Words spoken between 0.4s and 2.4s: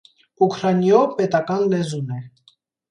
Ուքրանիոյ պետական լեզուն է։